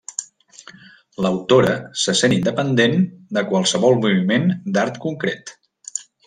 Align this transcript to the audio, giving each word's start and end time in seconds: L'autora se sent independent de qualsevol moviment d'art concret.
L'autora 1.25 1.75
se 2.03 2.15
sent 2.21 2.35
independent 2.37 2.97
de 3.39 3.45
qualsevol 3.53 3.99
moviment 4.07 4.49
d'art 4.79 4.99
concret. 5.09 5.55